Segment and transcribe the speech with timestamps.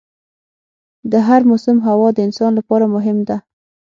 [1.11, 3.37] د هر موسم هوا د انسان لپاره مهم ده.